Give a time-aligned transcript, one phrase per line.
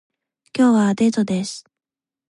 [0.57, 1.63] 今日はデートです